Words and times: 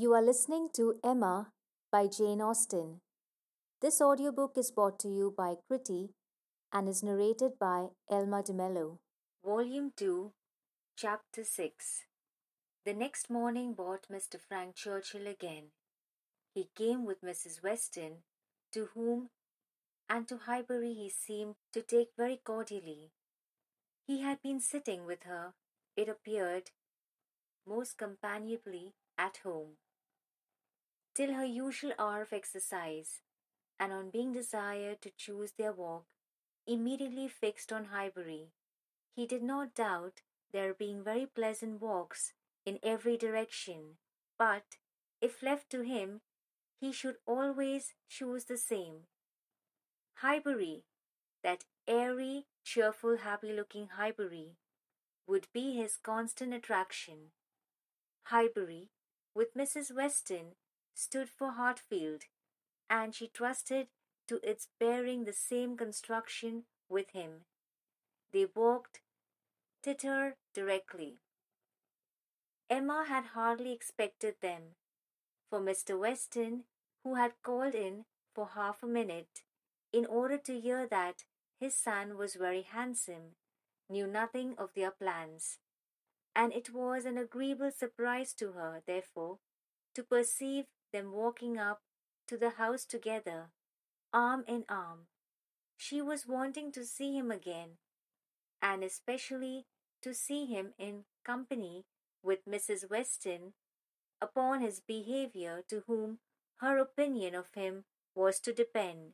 You 0.00 0.12
are 0.14 0.22
listening 0.22 0.68
to 0.74 1.00
Emma 1.02 1.48
by 1.90 2.06
Jane 2.06 2.40
Austen. 2.40 3.00
This 3.82 4.00
audiobook 4.00 4.56
is 4.56 4.70
brought 4.70 5.00
to 5.00 5.08
you 5.08 5.34
by 5.36 5.56
Kriti 5.68 6.10
and 6.72 6.88
is 6.88 7.02
narrated 7.02 7.58
by 7.58 7.88
Elma 8.08 8.44
DeMello. 8.44 8.98
Volume 9.44 9.90
2, 9.96 10.30
Chapter 10.96 11.42
6 11.42 12.04
The 12.84 12.94
next 12.94 13.28
morning 13.28 13.72
brought 13.74 14.06
Mr. 14.08 14.38
Frank 14.40 14.76
Churchill 14.76 15.26
again. 15.26 15.72
He 16.54 16.68
came 16.76 17.04
with 17.04 17.20
Mrs. 17.20 17.60
Weston, 17.64 18.18
to 18.70 18.90
whom 18.94 19.30
and 20.08 20.28
to 20.28 20.36
Highbury 20.36 20.94
he 20.94 21.10
seemed 21.10 21.56
to 21.72 21.82
take 21.82 22.10
very 22.16 22.36
cordially. 22.36 23.10
He 24.06 24.20
had 24.20 24.42
been 24.42 24.60
sitting 24.60 25.04
with 25.06 25.24
her, 25.24 25.54
it 25.96 26.08
appeared, 26.08 26.70
most 27.66 27.98
companionably 27.98 28.94
at 29.18 29.38
home, 29.38 29.70
till 31.18 31.34
her 31.34 31.44
usual 31.44 31.92
hour 31.98 32.22
of 32.22 32.32
exercise, 32.32 33.22
and 33.80 33.92
on 33.92 34.08
being 34.08 34.32
desired 34.32 35.02
to 35.02 35.10
choose 35.16 35.50
their 35.58 35.72
walk, 35.72 36.04
immediately 36.64 37.26
fixed 37.26 37.72
on 37.72 37.86
Highbury. 37.86 38.52
He 39.16 39.26
did 39.26 39.42
not 39.42 39.74
doubt 39.74 40.22
there 40.52 40.72
being 40.72 41.02
very 41.02 41.26
pleasant 41.26 41.80
walks 41.80 42.34
in 42.64 42.78
every 42.84 43.16
direction, 43.16 43.96
but, 44.38 44.76
if 45.20 45.42
left 45.42 45.70
to 45.70 45.80
him, 45.80 46.20
he 46.80 46.92
should 46.92 47.16
always 47.26 47.94
choose 48.08 48.44
the 48.44 48.56
same. 48.56 49.08
Highbury, 50.18 50.84
that 51.42 51.64
airy, 51.88 52.46
cheerful, 52.62 53.16
happy 53.16 53.52
looking 53.52 53.88
Highbury, 53.96 54.52
would 55.26 55.48
be 55.52 55.74
his 55.74 55.96
constant 55.96 56.54
attraction. 56.54 57.32
Highbury, 58.26 58.90
with 59.34 59.56
Mrs. 59.56 59.92
Weston, 59.92 60.54
stood 60.98 61.28
for 61.28 61.52
Hartfield, 61.52 62.22
and 62.90 63.14
she 63.14 63.28
trusted 63.28 63.88
to 64.26 64.40
its 64.42 64.68
bearing 64.80 65.24
the 65.24 65.32
same 65.32 65.76
construction 65.76 66.64
with 66.88 67.10
him. 67.10 67.44
They 68.32 68.46
walked 68.54 69.00
thither 69.82 70.36
directly. 70.54 71.18
Emma 72.68 73.04
had 73.08 73.26
hardly 73.26 73.72
expected 73.72 74.34
them, 74.40 74.74
for 75.48 75.60
Mr. 75.60 75.98
Weston, 75.98 76.64
who 77.04 77.14
had 77.14 77.42
called 77.42 77.74
in 77.74 78.04
for 78.34 78.48
half 78.54 78.82
a 78.82 78.86
minute, 78.86 79.42
in 79.92 80.04
order 80.06 80.38
to 80.38 80.60
hear 80.60 80.86
that 80.86 81.24
his 81.60 81.74
son 81.74 82.16
was 82.16 82.34
very 82.34 82.62
handsome, 82.62 83.36
knew 83.88 84.06
nothing 84.06 84.54
of 84.58 84.74
their 84.74 84.90
plans 84.90 85.58
and 86.38 86.52
it 86.52 86.72
was 86.72 87.04
an 87.04 87.18
agreeable 87.18 87.72
surprise 87.72 88.32
to 88.32 88.52
her, 88.52 88.80
therefore, 88.86 89.38
to 89.92 90.04
perceive 90.04 90.66
them 90.92 91.12
walking 91.12 91.58
up 91.58 91.80
to 92.26 92.36
the 92.36 92.50
house 92.50 92.84
together, 92.84 93.50
arm 94.12 94.44
in 94.46 94.64
arm. 94.68 95.06
She 95.76 96.02
was 96.02 96.26
wanting 96.26 96.72
to 96.72 96.84
see 96.84 97.16
him 97.16 97.30
again, 97.30 97.78
and 98.60 98.82
especially 98.82 99.66
to 100.02 100.14
see 100.14 100.46
him 100.46 100.74
in 100.78 101.04
company 101.24 101.84
with 102.22 102.46
Mrs. 102.46 102.90
Weston, 102.90 103.54
upon 104.20 104.60
his 104.60 104.80
behavior 104.80 105.62
to 105.68 105.84
whom 105.86 106.18
her 106.56 106.78
opinion 106.78 107.34
of 107.34 107.54
him 107.54 107.84
was 108.14 108.40
to 108.40 108.52
depend. 108.52 109.12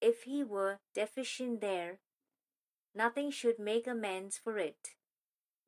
If 0.00 0.22
he 0.22 0.44
were 0.44 0.78
deficient 0.94 1.60
there, 1.60 1.98
nothing 2.94 3.30
should 3.30 3.58
make 3.58 3.86
amends 3.86 4.38
for 4.38 4.56
it 4.58 4.94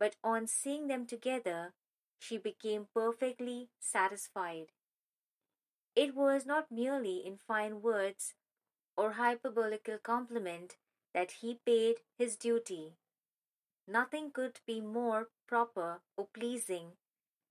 but 0.03 0.17
on 0.25 0.49
seeing 0.49 0.89
them 0.89 1.07
together, 1.07 1.75
she 2.19 2.37
became 2.37 2.89
perfectly 2.93 3.69
satisfied. 3.79 4.73
It 5.95 6.15
was 6.15 6.47
not 6.47 6.71
merely 6.71 7.19
in 7.25 7.37
fine 7.37 7.83
words 7.83 8.35
or 8.97 9.13
hyperbolical 9.13 10.03
compliment 10.03 10.77
that 11.13 11.33
he 11.43 11.61
paid 11.67 11.97
his 12.17 12.37
duty. 12.37 12.97
Nothing 13.87 14.31
could 14.31 14.61
be 14.67 14.81
more 14.81 15.29
proper 15.47 16.01
or 16.17 16.27
pleasing 16.33 16.93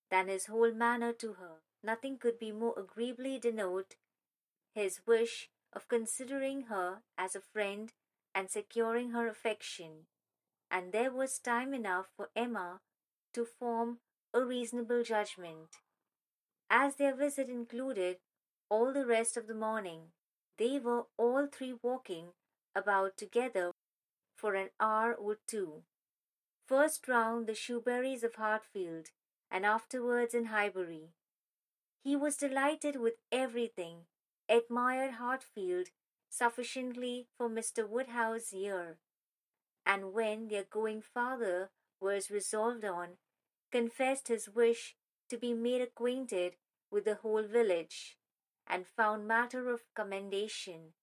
than 0.10 0.28
his 0.28 0.48
whole 0.48 0.72
manner 0.72 1.14
to 1.14 1.34
her. 1.34 1.62
Nothing 1.84 2.18
could 2.18 2.40
be 2.40 2.52
more 2.52 2.74
agreeably 2.78 3.40
denote 3.40 3.96
his 4.74 5.02
wish 5.06 5.50
of 5.74 5.88
considering 5.88 6.64
her 6.64 7.04
as 7.18 7.36
a 7.36 7.42
friend 7.42 7.94
and 8.34 8.50
securing 8.50 9.12
her 9.12 9.28
affection 9.28 10.08
and 10.72 10.94
there 10.94 11.12
was 11.12 11.38
time 11.38 11.74
enough 11.74 12.08
for 12.16 12.30
Emma 12.34 12.80
to 13.34 13.46
form 13.46 14.00
a 14.34 14.42
reasonable 14.42 15.04
judgment. 15.04 15.82
As 16.70 16.96
their 16.96 17.14
visit 17.14 17.50
included 17.50 18.18
all 18.72 18.94
the 18.94 19.06
rest 19.06 19.36
of 19.36 19.48
the 19.48 19.54
morning, 19.54 20.00
they 20.58 20.80
were 20.80 21.04
all 21.18 21.46
three 21.46 21.74
walking 21.84 22.28
about 22.74 23.18
together 23.18 23.74
for 24.34 24.56
an 24.56 24.70
hour 24.80 25.14
or 25.14 25.36
two. 25.46 25.84
First 26.66 27.10
round 27.10 27.48
the 27.48 27.54
Shoeburys 27.54 28.24
of 28.24 28.36
Hartfield, 28.36 29.08
and 29.52 29.66
afterwards 29.66 30.34
in 30.34 30.46
Highbury. 30.46 31.10
He 32.02 32.16
was 32.16 32.38
delighted 32.38 32.96
with 32.96 33.16
everything, 33.30 34.06
admired 34.48 35.16
Hartfield 35.16 35.88
sufficiently 36.30 37.28
for 37.38 37.50
Mr. 37.50 37.86
Woodhouse's 37.86 38.54
ear, 38.54 39.00
and 39.86 40.14
when 40.14 40.48
their 40.48 40.64
going 40.64 41.02
farther 41.02 41.72
was 42.00 42.32
resolved 42.32 42.86
on, 42.86 43.18
confessed 43.70 44.30
his 44.30 44.48
wish 44.48 44.96
to 45.30 45.38
be 45.38 45.54
made 45.54 45.82
acquainted 45.82 46.56
with 46.90 47.04
the 47.04 47.16
whole 47.16 47.44
village, 47.44 48.18
and 48.72 48.88
found 48.88 49.28
matter 49.28 49.70
of 49.70 49.82
commendation 49.94 50.94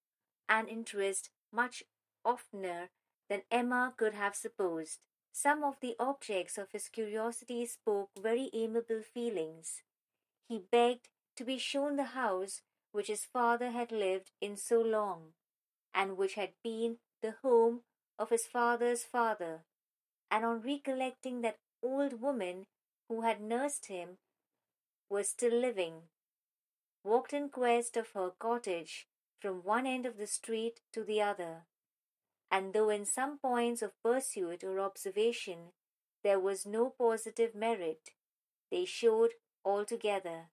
and 0.49 0.69
interest 0.69 1.29
much 1.53 1.83
oftener 2.25 2.89
than 3.29 3.43
Emma 3.51 3.93
could 3.95 4.15
have 4.15 4.34
supposed. 4.34 5.01
Some 5.33 5.62
of 5.62 5.77
the 5.81 5.95
objects 6.01 6.56
of 6.56 6.73
his 6.73 6.89
curiosity 6.89 7.67
spoke 7.67 8.11
very 8.19 8.51
amiable 8.55 9.03
feelings. 9.03 9.83
He 10.49 10.59
begged 10.59 11.11
to 11.37 11.45
be 11.45 11.59
shown 11.59 11.97
the 11.97 12.17
house 12.17 12.62
which 12.91 13.09
his 13.09 13.27
father 13.27 13.71
had 13.71 13.93
lived 13.93 14.31
in 14.41 14.56
so 14.56 14.81
long, 14.81 15.35
and 15.95 16.17
which 16.17 16.35
had 16.35 16.55
been 16.65 16.97
the 17.21 17.35
home 17.43 17.83
of 18.19 18.31
his 18.31 18.47
father's 18.47 19.05
father, 19.05 19.65
and 20.31 20.45
on 20.45 20.62
recollecting 20.62 21.43
that 21.43 21.59
old 21.83 22.21
woman 22.21 22.67
who 23.09 23.21
had 23.21 23.41
nursed 23.41 23.87
him 23.87 24.19
was 25.11 25.29
still 25.29 25.55
living, 25.55 26.09
walked 27.09 27.33
in 27.33 27.49
quest 27.49 27.97
of 27.97 28.11
her 28.15 28.31
cottage 28.39 29.07
from 29.41 29.63
one 29.65 29.87
end 29.87 30.05
of 30.05 30.19
the 30.19 30.27
street 30.27 30.81
to 30.93 31.03
the 31.03 31.23
other, 31.23 31.65
and 32.51 32.73
though 32.75 32.91
in 32.91 33.05
some 33.07 33.39
points 33.39 33.81
of 33.81 34.03
pursuit 34.03 34.63
or 34.63 34.79
observation 34.79 35.73
there 36.23 36.39
was 36.39 36.67
no 36.67 36.91
positive 36.91 37.55
merit, 37.55 38.11
they 38.71 38.85
showed 38.85 39.31
altogether 39.65 40.51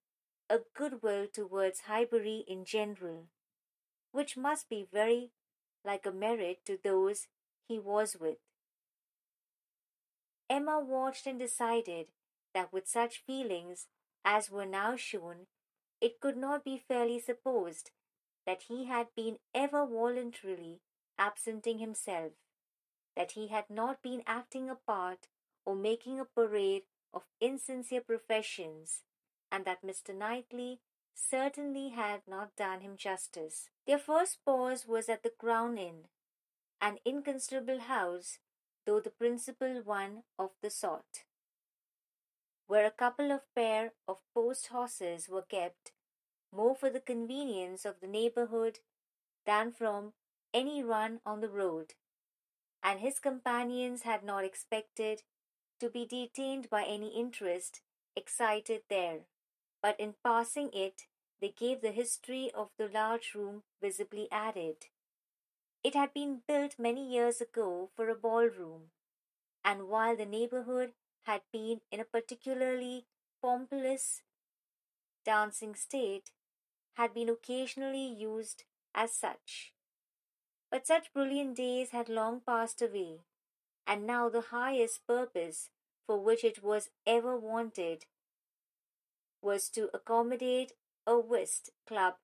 a 0.49 0.59
good 0.73 1.01
will 1.01 1.27
towards 1.27 1.81
Highbury 1.81 2.45
in 2.47 2.63
general, 2.63 3.25
which 4.11 4.37
must 4.37 4.69
be 4.69 4.87
very 4.93 5.31
like 5.83 6.05
a 6.05 6.11
merit 6.11 6.59
to 6.65 6.77
those 6.81 7.27
he 7.67 7.79
was 7.79 8.15
with. 8.19 8.37
Emma 10.49 10.79
watched 10.79 11.27
and 11.27 11.39
decided 11.39 12.07
that 12.53 12.71
with 12.71 12.87
such 12.87 13.23
feelings 13.25 13.87
as 14.23 14.49
were 14.49 14.65
now 14.65 14.95
shown, 14.95 15.47
it 16.01 16.19
could 16.19 16.37
not 16.37 16.63
be 16.63 16.77
fairly 16.77 17.19
supposed 17.19 17.91
that 18.45 18.63
he 18.63 18.85
had 18.85 19.07
been 19.15 19.37
ever 19.53 19.85
voluntarily 19.85 20.81
absenting 21.17 21.79
himself, 21.79 22.33
that 23.15 23.31
he 23.31 23.47
had 23.47 23.69
not 23.69 24.01
been 24.01 24.23
acting 24.27 24.69
a 24.69 24.75
part 24.75 25.27
or 25.65 25.75
making 25.75 26.19
a 26.19 26.25
parade 26.25 26.83
of 27.13 27.23
insincere 27.39 28.01
professions, 28.01 29.03
and 29.51 29.65
that 29.65 29.81
Mr. 29.81 30.15
Knightley 30.15 30.79
certainly 31.13 31.89
had 31.89 32.21
not 32.27 32.55
done 32.55 32.81
him 32.81 32.97
justice. 32.97 33.69
Their 33.87 33.97
first 33.97 34.39
pause 34.45 34.85
was 34.87 35.09
at 35.09 35.23
the 35.23 35.29
Crown 35.29 35.77
Inn, 35.77 36.07
an 36.81 36.99
inconsiderable 37.05 37.79
house, 37.79 38.39
though 38.85 38.99
the 38.99 39.09
principal 39.09 39.81
one 39.83 40.23
of 40.37 40.51
the 40.61 40.69
sort, 40.69 41.24
where 42.67 42.85
a 42.85 42.91
couple 42.91 43.31
of 43.31 43.53
pair 43.53 43.93
of 44.07 44.17
post 44.33 44.67
horses 44.67 45.29
were 45.29 45.41
kept, 45.41 45.91
more 46.51 46.75
for 46.75 46.89
the 46.89 46.99
convenience 46.99 47.85
of 47.85 47.99
the 47.99 48.07
neighborhood 48.07 48.79
than 49.45 49.71
from 49.71 50.13
any 50.53 50.83
run 50.83 51.19
on 51.25 51.41
the 51.41 51.49
road, 51.49 51.93
and 52.81 52.99
his 52.99 53.19
companions 53.19 54.03
had 54.03 54.23
not 54.23 54.43
expected 54.43 55.23
to 55.79 55.89
be 55.89 56.05
detained 56.05 56.69
by 56.69 56.83
any 56.83 57.09
interest 57.09 57.81
excited 58.15 58.81
there, 58.89 59.21
but 59.81 59.99
in 59.99 60.15
passing 60.23 60.69
it 60.73 61.03
they 61.41 61.49
gave 61.49 61.81
the 61.81 61.91
history 61.91 62.49
of 62.55 62.69
the 62.77 62.87
large 62.87 63.33
room 63.35 63.63
visibly 63.81 64.27
added. 64.31 64.87
It 65.83 65.93
had 65.93 66.13
been 66.13 66.41
built 66.47 66.79
many 66.79 67.07
years 67.07 67.41
ago 67.41 67.89
for 67.95 68.09
a 68.09 68.15
ballroom, 68.15 68.91
and 69.63 69.87
while 69.87 70.15
the 70.15 70.25
neighborhood 70.25 70.93
had 71.25 71.41
been 71.51 71.81
in 71.91 71.99
a 71.99 72.05
particularly 72.05 73.05
pompous 73.41 74.21
dancing 75.25 75.75
state 75.75 76.31
had 76.95 77.13
been 77.13 77.29
occasionally 77.29 78.05
used 78.05 78.63
as 78.93 79.13
such. 79.13 79.73
But 80.71 80.87
such 80.87 81.13
brilliant 81.13 81.55
days 81.55 81.89
had 81.91 82.09
long 82.09 82.41
passed 82.41 82.81
away, 82.81 83.21
and 83.85 84.05
now 84.05 84.29
the 84.29 84.41
highest 84.51 85.05
purpose 85.07 85.69
for 86.05 86.19
which 86.19 86.43
it 86.43 86.63
was 86.63 86.89
ever 87.05 87.37
wanted 87.37 88.05
was 89.41 89.69
to 89.69 89.89
accommodate 89.93 90.73
a 91.05 91.19
whist 91.19 91.69
club 91.87 92.15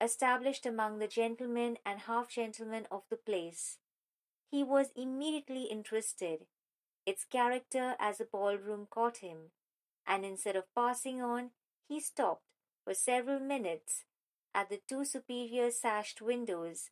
established 0.00 0.64
among 0.64 0.98
the 0.98 1.08
gentlemen 1.08 1.78
and 1.84 2.00
half 2.00 2.28
gentlemen 2.28 2.86
of 2.90 3.02
the 3.10 3.16
place. 3.16 3.78
He 4.50 4.62
was 4.62 4.88
immediately 4.94 5.64
interested. 5.64 6.46
Its 7.08 7.24
character 7.24 7.96
as 7.98 8.20
a 8.20 8.26
ballroom 8.26 8.86
caught 8.90 9.18
him, 9.18 9.50
and 10.06 10.26
instead 10.26 10.56
of 10.56 10.74
passing 10.74 11.22
on, 11.22 11.52
he 11.88 11.98
stopped 11.98 12.44
for 12.84 12.92
several 12.92 13.40
minutes 13.40 14.04
at 14.54 14.68
the 14.68 14.82
two 14.86 15.06
superior 15.06 15.70
sashed 15.70 16.20
windows, 16.20 16.90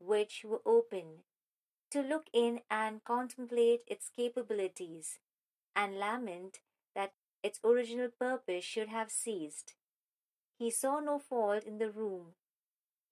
which 0.00 0.42
were 0.42 0.62
open, 0.64 1.18
to 1.90 2.00
look 2.00 2.30
in 2.32 2.62
and 2.70 3.04
contemplate 3.04 3.82
its 3.86 4.08
capabilities, 4.08 5.18
and 5.76 5.98
lament 5.98 6.60
that 6.94 7.12
its 7.42 7.60
original 7.62 8.08
purpose 8.08 8.64
should 8.64 8.88
have 8.88 9.10
ceased. 9.10 9.74
He 10.58 10.70
saw 10.70 10.98
no 10.98 11.18
fault 11.18 11.64
in 11.64 11.76
the 11.76 11.90
room. 11.90 12.36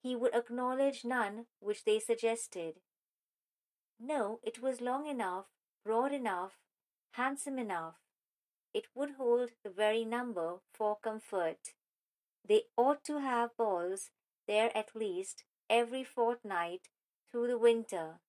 He 0.01 0.15
would 0.15 0.33
acknowledge 0.33 1.05
none 1.05 1.45
which 1.59 1.83
they 1.83 1.99
suggested. 1.99 2.77
No, 3.99 4.39
it 4.41 4.59
was 4.59 4.81
long 4.81 5.05
enough, 5.05 5.45
broad 5.87 6.11
enough, 6.11 6.57
handsome 7.11 7.57
enough. 7.57 7.95
It 8.73 8.87
would 8.93 9.11
hold 9.11 9.51
the 9.63 9.69
very 9.69 10.03
number 10.03 10.55
for 10.73 10.97
comfort. 11.01 11.75
They 12.45 12.63
ought 12.75 13.05
to 13.05 13.21
have 13.21 13.55
balls 13.55 14.09
there 14.49 14.69
at 14.75 14.97
least 14.97 15.45
every 15.69 16.03
fortnight 16.03 16.89
through 17.31 17.47
the 17.47 17.57
winter. 17.57 18.19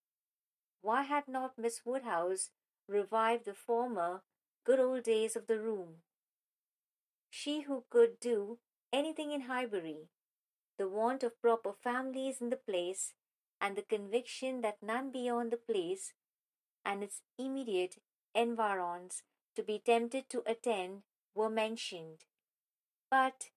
Why 0.83 1.03
had 1.03 1.27
not 1.27 1.59
Miss 1.59 1.81
Woodhouse 1.85 2.51
revived 2.87 3.45
the 3.45 3.55
former 3.55 4.23
good 4.65 4.79
old 4.79 5.03
days 5.03 5.35
of 5.35 5.49
the 5.49 5.59
room? 5.59 6.03
She 7.29 7.63
who 7.63 7.83
could 7.91 8.21
do 8.21 8.59
anything 8.93 9.33
in 9.33 9.43
Highbury, 9.43 10.11
the 10.79 10.89
want 10.89 11.25
of 11.25 11.43
proper 11.43 11.73
families 11.73 12.41
in 12.41 12.51
the 12.51 12.57
place, 12.71 13.15
and 13.61 13.75
the 13.75 13.83
conviction 13.83 14.61
that 14.61 14.81
none 14.81 15.11
beyond 15.11 15.51
the 15.51 15.57
place 15.57 16.13
and 16.85 17.03
its 17.03 17.23
immediate 17.39 17.97
environs 18.35 19.23
to 19.57 19.63
be 19.63 19.81
tempted 19.85 20.29
to 20.31 20.43
attend 20.47 21.03
were 21.35 21.51
mentioned. 21.51 22.25
But 23.11 23.51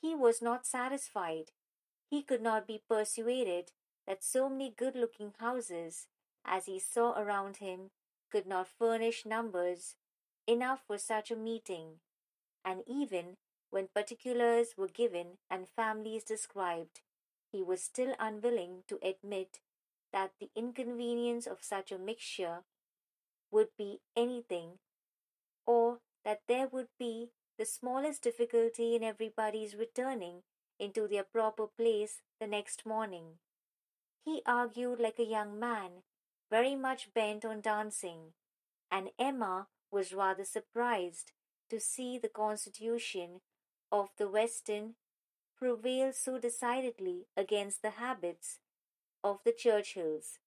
he 0.00 0.14
was 0.14 0.42
not 0.42 0.66
satisfied. 0.66 1.52
He 2.10 2.22
could 2.22 2.42
not 2.42 2.66
be 2.66 2.82
persuaded 2.88 3.72
that 4.06 4.22
so 4.24 4.48
many 4.48 4.70
good 4.70 4.94
looking 4.94 5.32
houses 5.38 6.06
as 6.44 6.66
he 6.66 6.78
saw 6.78 7.18
around 7.20 7.56
him 7.56 7.90
could 8.30 8.46
not 8.46 8.68
furnish 8.68 9.26
numbers 9.26 9.96
enough 10.46 10.82
for 10.86 10.98
such 10.98 11.30
a 11.30 11.36
meeting, 11.36 12.00
and 12.64 12.82
even 12.86 13.36
when 13.70 13.88
particulars 13.88 14.74
were 14.76 14.88
given 14.88 15.38
and 15.50 15.68
families 15.68 16.22
described, 16.22 17.00
he 17.50 17.62
was 17.62 17.82
still 17.82 18.14
unwilling 18.18 18.84
to 18.88 18.98
admit 19.02 19.60
that 20.12 20.32
the 20.40 20.50
inconvenience 20.54 21.46
of 21.46 21.58
such 21.62 21.92
a 21.92 21.98
mixture 21.98 22.64
would 23.50 23.68
be 23.76 24.00
anything, 24.16 24.78
or 25.66 25.98
that 26.24 26.42
there 26.48 26.68
would 26.68 26.88
be 26.98 27.30
the 27.58 27.64
smallest 27.64 28.22
difficulty 28.22 28.94
in 28.94 29.02
everybody's 29.02 29.74
returning 29.74 30.42
into 30.78 31.08
their 31.08 31.24
proper 31.24 31.66
place 31.66 32.20
the 32.40 32.46
next 32.46 32.84
morning. 32.84 33.38
He 34.24 34.42
argued 34.44 35.00
like 35.00 35.18
a 35.18 35.24
young 35.24 35.58
man, 35.58 36.02
very 36.50 36.74
much 36.74 37.14
bent 37.14 37.44
on 37.44 37.60
dancing, 37.60 38.32
and 38.90 39.10
Emma 39.18 39.68
was 39.90 40.12
rather 40.12 40.44
surprised 40.44 41.32
to 41.70 41.80
see 41.80 42.18
the 42.18 42.28
constitution 42.28 43.40
of 43.90 44.10
the 44.18 44.28
Weston 44.28 44.96
prevail 45.56 46.12
so 46.12 46.38
decidedly 46.38 47.26
against 47.36 47.82
the 47.82 47.90
habits 47.90 48.58
of 49.26 49.40
the 49.44 49.52
Churchills. 49.52 50.38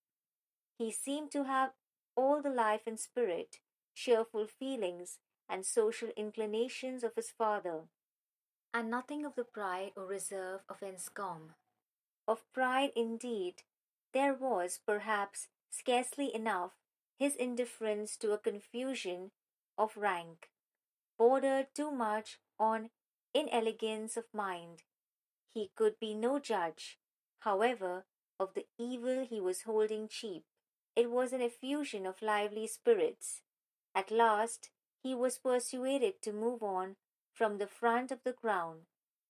He 0.78 0.90
seemed 0.90 1.32
to 1.32 1.44
have 1.44 1.72
all 2.16 2.42
the 2.42 2.50
life 2.50 2.88
and 2.88 2.98
spirit, 2.98 3.58
cheerful 3.94 4.48
feelings, 4.48 5.18
and 5.50 5.66
social 5.66 6.10
inclinations 6.16 7.04
of 7.04 7.16
his 7.16 7.30
father, 7.30 7.90
and 8.74 8.90
nothing 8.90 9.26
of 9.26 9.36
the 9.36 9.44
pride 9.44 9.92
or 9.98 10.06
reserve 10.06 10.62
of 10.70 10.82
Enscombe. 10.82 11.56
Of 12.26 12.46
pride, 12.54 12.92
indeed, 12.96 13.64
there 14.14 14.34
was, 14.34 14.80
perhaps, 14.86 15.50
scarcely 15.70 16.34
enough. 16.34 16.72
His 17.18 17.36
indifference 17.36 18.16
to 18.18 18.32
a 18.32 18.38
confusion 18.38 19.32
of 19.78 19.98
rank 19.98 20.52
bordered 21.18 21.68
too 21.76 21.92
much 21.92 22.40
on 22.58 22.92
inelegance 23.34 24.16
of 24.16 24.34
mind. 24.34 24.84
He 25.54 25.72
could 25.76 26.00
be 26.00 26.14
no 26.14 26.40
judge, 26.40 26.98
however, 27.40 28.06
of 28.40 28.54
the 28.54 28.66
evil 28.78 29.26
he 29.26 29.42
was 29.42 29.64
holding 29.64 30.08
cheap. 30.08 30.44
It 30.96 31.12
was 31.12 31.34
an 31.34 31.42
effusion 31.42 32.06
of 32.06 32.22
lively 32.22 32.68
spirits. 32.68 33.42
At 33.94 34.12
last 34.12 34.70
he 35.04 35.14
was 35.16 35.38
persuaded 35.38 36.22
to 36.22 36.34
move 36.34 36.64
on 36.64 36.96
from 37.34 37.58
the 37.58 37.68
front 37.68 38.12
of 38.12 38.24
the 38.24 38.34
ground, 38.34 38.82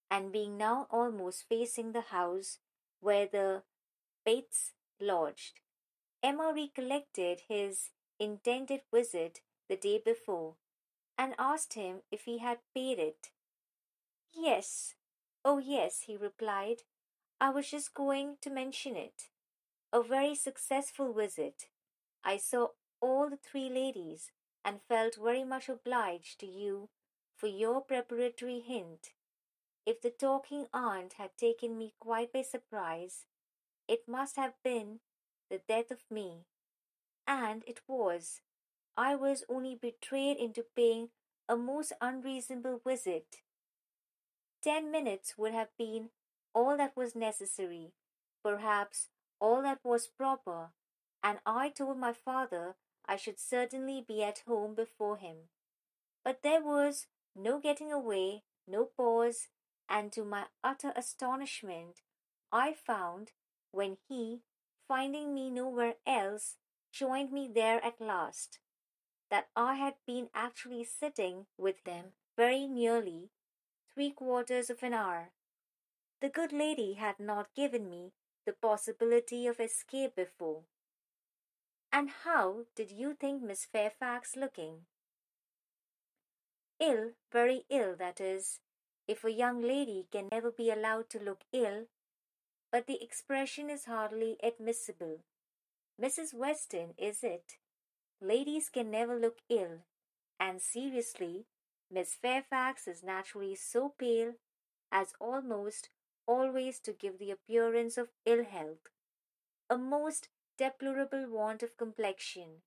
and 0.10 0.32
being 0.32 0.58
now 0.58 0.88
almost 0.90 1.48
facing 1.48 1.92
the 1.92 2.02
house 2.02 2.60
where 3.00 3.28
the 3.28 3.64
Bates 4.26 4.74
lodged, 5.00 5.62
Emma 6.22 6.52
recollected 6.54 7.42
his 7.48 7.92
intended 8.20 8.82
visit 8.94 9.42
the 9.70 9.78
day 9.78 10.02
before, 10.04 10.56
and 11.18 11.36
asked 11.38 11.74
him 11.74 12.02
if 12.12 12.22
he 12.22 12.40
had 12.40 12.60
paid 12.74 13.00
it. 13.00 13.30
Yes, 14.34 14.96
oh 15.46 15.58
yes, 15.60 16.02
he 16.02 16.18
replied. 16.18 16.84
I 17.42 17.52
was 17.52 17.72
just 17.72 17.94
going 17.94 18.36
to 18.42 18.50
mention 18.50 18.98
it. 18.98 19.30
A 19.94 20.04
very 20.04 20.36
successful 20.36 21.14
visit. 21.14 21.70
I 22.24 22.38
saw 22.38 22.70
all 23.02 23.30
the 23.30 23.38
three 23.38 23.70
ladies 23.70 24.32
and 24.66 24.82
felt 24.90 25.16
very 25.16 25.46
much 25.46 25.70
obliged 25.70 26.40
to 26.42 26.46
you 26.46 26.90
for 27.38 27.48
your 27.48 27.82
preparatory 27.82 28.60
hint. 28.60 29.14
If 29.86 30.02
the 30.02 30.10
talking 30.10 30.68
aunt 30.74 31.14
had 31.14 31.38
taken 31.38 31.78
me 31.78 31.94
quite 32.00 32.34
by 32.34 32.42
surprise, 32.42 33.26
it 33.88 34.08
must 34.08 34.36
have 34.36 34.54
been 34.64 35.00
the 35.50 35.62
death 35.68 35.92
of 35.92 36.04
me. 36.12 36.46
And 37.26 37.64
it 37.66 37.80
was. 37.88 38.42
I 38.98 39.16
was 39.16 39.46
only 39.48 39.76
betrayed 39.76 40.38
into 40.38 40.66
paying 40.76 41.10
a 41.48 41.56
most 41.56 41.94
unreasonable 42.02 42.82
visit. 42.86 43.38
Ten 44.62 44.92
minutes 44.92 45.38
would 45.38 45.54
have 45.54 45.70
been 45.78 46.10
all 46.54 46.78
that 46.78 46.96
was 46.96 47.16
necessary, 47.16 47.94
perhaps 48.44 49.10
all 49.40 49.62
that 49.62 49.80
was 49.84 50.08
proper, 50.08 50.72
and 51.24 51.40
I 51.46 51.70
told 51.70 51.98
my 51.98 52.14
father 52.14 52.76
I 53.06 53.16
should 53.16 53.40
certainly 53.40 54.04
be 54.08 54.24
at 54.24 54.44
home 54.48 54.76
before 54.76 55.18
him. 55.18 55.50
But 56.24 56.44
there 56.44 56.62
was 56.62 57.08
no 57.36 57.60
getting 57.60 57.92
away, 57.92 58.44
no 58.68 58.86
pause, 58.86 59.48
and 59.90 60.12
to 60.14 60.24
my 60.24 60.46
utter 60.64 60.94
astonishment, 60.96 62.02
I 62.52 62.74
found, 62.74 63.32
when 63.72 63.98
he, 64.08 64.42
finding 64.88 65.34
me 65.34 65.50
nowhere 65.50 65.96
else, 66.06 66.58
joined 66.92 67.32
me 67.32 67.50
there 67.54 67.84
at 67.84 68.02
last, 68.02 68.60
that 69.30 69.48
I 69.56 69.76
had 69.76 69.96
been 70.06 70.30
actually 70.34 70.84
sitting 70.84 71.46
with 71.58 71.84
them 71.84 72.14
very 72.36 72.68
nearly 72.68 73.30
three 73.94 74.12
quarters 74.12 74.70
of 74.70 74.84
an 74.84 74.94
hour. 74.94 75.32
The 76.22 76.30
good 76.30 76.52
lady 76.52 76.94
had 76.94 77.20
not 77.20 77.56
given 77.56 77.90
me 77.90 78.12
the 78.46 78.54
possibility 78.54 79.48
of 79.48 79.60
escape 79.60 80.16
before. 80.16 80.64
And 81.94 82.10
how 82.24 82.66
did 82.76 82.92
you 82.92 83.14
think 83.14 83.42
Miss 83.42 83.66
Fairfax 83.66 84.36
looking? 84.36 84.86
Ill, 86.80 87.12
very 87.32 87.64
ill, 87.70 87.96
that 87.98 88.20
is, 88.20 88.60
if 89.08 89.24
a 89.24 89.32
young 89.32 89.62
lady 89.62 90.08
can 90.12 90.28
never 90.32 90.52
be 90.52 90.70
allowed 90.70 91.10
to 91.12 91.20
look 91.20 91.42
ill, 91.52 91.86
but 92.72 92.86
the 92.86 93.02
expression 93.02 93.70
is 93.70 93.86
hardly 93.86 94.38
admissible. 94.44 95.20
Mrs. 96.02 96.34
Weston, 96.34 96.94
is 96.98 97.24
it? 97.24 97.58
Ladies 98.22 98.70
can 98.70 98.92
never 98.92 99.18
look 99.20 99.40
ill, 99.50 99.80
and 100.40 100.62
seriously, 100.62 101.46
Miss 101.92 102.14
Fairfax 102.14 102.88
is 102.88 103.04
naturally 103.04 103.56
so 103.56 103.94
pale 103.98 104.34
as 104.92 105.14
almost 105.20 105.90
always 106.30 106.80
to 106.80 106.94
give 106.94 107.18
the 107.18 107.32
appearance 107.32 107.98
of 107.98 108.10
ill 108.24 108.44
health, 108.44 108.90
a 109.68 109.78
most 109.78 110.30
deplorable 110.60 111.28
want 111.28 111.64
of 111.64 111.76
complexion. 111.76 112.62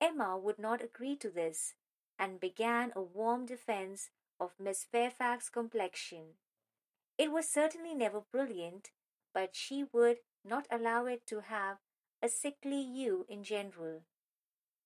Emma 0.00 0.36
would 0.36 0.58
not 0.58 0.82
agree 0.82 1.14
to 1.16 1.30
this, 1.30 1.74
and 2.18 2.40
began 2.40 2.92
a 2.96 3.00
warm 3.00 3.46
defence 3.46 4.10
of 4.40 4.58
Miss 4.58 4.84
Fairfax's 4.84 5.50
complexion. 5.50 6.34
It 7.16 7.30
was 7.30 7.48
certainly 7.48 7.94
never 7.94 8.20
brilliant, 8.20 8.90
but 9.32 9.54
she 9.54 9.84
would 9.92 10.18
not 10.44 10.66
allow 10.68 11.06
it 11.06 11.26
to 11.26 11.42
have 11.42 11.78
a 12.20 12.28
sickly 12.28 12.82
hue 12.82 13.24
in 13.28 13.44
general. 13.44 14.02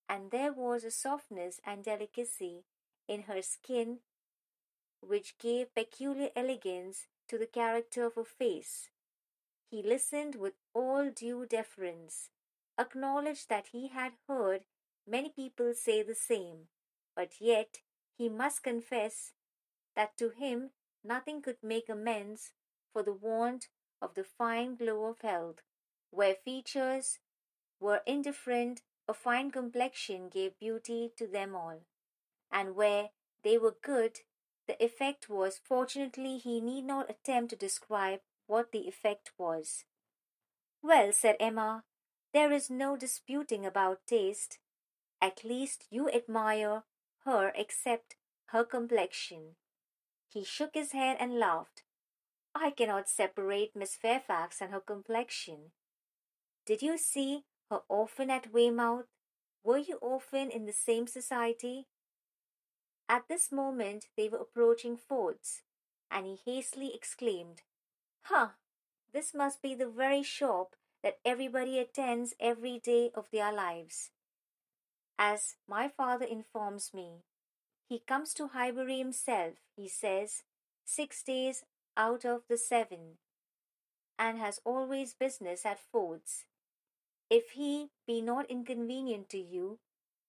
And 0.07 0.29
there 0.29 0.53
was 0.53 0.83
a 0.83 0.91
softness 0.91 1.59
and 1.65 1.83
delicacy 1.83 2.65
in 3.07 3.23
her 3.23 3.41
skin 3.41 3.99
which 5.01 5.37
gave 5.37 5.73
peculiar 5.73 6.29
elegance 6.35 7.07
to 7.27 7.37
the 7.37 7.47
character 7.47 8.05
of 8.05 8.15
her 8.15 8.23
face. 8.23 8.89
He 9.69 9.81
listened 9.81 10.35
with 10.35 10.53
all 10.73 11.09
due 11.09 11.45
deference, 11.45 12.29
acknowledged 12.77 13.49
that 13.49 13.67
he 13.71 13.87
had 13.87 14.13
heard 14.27 14.61
many 15.07 15.29
people 15.29 15.73
say 15.73 16.03
the 16.03 16.15
same, 16.15 16.67
but 17.15 17.33
yet 17.39 17.79
he 18.17 18.29
must 18.29 18.63
confess 18.63 19.33
that 19.95 20.17
to 20.17 20.29
him 20.29 20.71
nothing 21.03 21.41
could 21.41 21.57
make 21.63 21.89
amends 21.89 22.51
for 22.91 23.03
the 23.03 23.13
want 23.13 23.67
of 24.01 24.13
the 24.15 24.23
fine 24.23 24.75
glow 24.75 25.05
of 25.05 25.21
health. 25.21 25.61
Where 26.11 26.35
features 26.35 27.19
were 27.79 28.01
indifferent, 28.05 28.83
a 29.07 29.13
fine 29.13 29.49
complexion 29.49 30.29
gave 30.29 30.59
beauty 30.59 31.11
to 31.17 31.27
them 31.27 31.55
all, 31.55 31.79
and 32.51 32.75
where 32.75 33.09
they 33.43 33.57
were 33.57 33.75
good, 33.81 34.19
the 34.67 34.81
effect 34.83 35.29
was 35.29 35.59
fortunately 35.63 36.37
he 36.37 36.61
need 36.61 36.85
not 36.85 37.09
attempt 37.09 37.49
to 37.51 37.55
describe 37.55 38.19
what 38.47 38.71
the 38.71 38.87
effect 38.87 39.31
was. 39.37 39.85
Well, 40.81 41.11
said 41.13 41.37
Emma, 41.39 41.83
there 42.33 42.51
is 42.51 42.69
no 42.69 42.97
disputing 42.97 43.65
about 43.65 44.07
taste. 44.07 44.59
At 45.21 45.43
least 45.43 45.85
you 45.89 46.09
admire 46.09 46.83
her 47.25 47.51
except 47.55 48.15
her 48.47 48.63
complexion. 48.63 49.55
He 50.27 50.43
shook 50.43 50.71
his 50.73 50.91
head 50.91 51.17
and 51.19 51.39
laughed. 51.39 51.83
I 52.55 52.71
cannot 52.71 53.09
separate 53.09 53.75
Miss 53.75 53.95
Fairfax 53.95 54.61
and 54.61 54.71
her 54.71 54.79
complexion. 54.79 55.71
Did 56.65 56.81
you 56.81 56.97
see 56.97 57.43
her 57.69 57.81
often 57.89 58.29
at 58.29 58.51
Weymouth? 58.53 59.07
Were 59.63 59.77
you 59.77 59.97
often 60.01 60.49
in 60.49 60.65
the 60.65 60.73
same 60.73 61.07
society? 61.07 61.87
At 63.13 63.27
this 63.27 63.51
moment 63.51 64.07
they 64.17 64.27
were 64.27 64.39
approaching 64.39 64.97
Ford's, 64.97 65.61
and 66.09 66.25
he 66.25 66.39
hastily 66.51 66.95
exclaimed, 66.95 67.61
Huh! 68.23 68.47
This 69.13 69.35
must 69.35 69.61
be 69.61 69.75
the 69.75 69.87
very 69.87 70.23
shop 70.23 70.75
that 71.03 71.19
everybody 71.23 71.77
attends 71.77 72.33
every 72.39 72.79
day 72.79 73.11
of 73.13 73.29
their 73.29 73.53
lives. 73.53 74.09
As 75.19 75.57
my 75.67 75.89
father 75.89 76.25
informs 76.25 76.91
me, 76.91 77.21
he 77.87 77.99
comes 77.99 78.33
to 78.33 78.47
Highbury 78.47 78.97
himself, 78.97 79.57
he 79.75 79.87
says, 79.87 80.41
six 80.83 81.21
days 81.21 81.65
out 81.95 82.25
of 82.25 82.41
the 82.49 82.57
seven, 82.57 83.19
and 84.17 84.39
has 84.39 84.59
always 84.65 85.13
business 85.13 85.67
at 85.67 85.79
Ford's. 85.91 86.45
If 87.29 87.51
he 87.51 87.91
be 88.07 88.21
not 88.21 88.49
inconvenient 88.49 89.29
to 89.29 89.37
you, 89.37 89.77